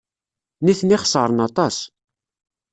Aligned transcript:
Nitni 0.63 0.97
xeṣren 1.01 1.43
aṭas. 1.47 1.77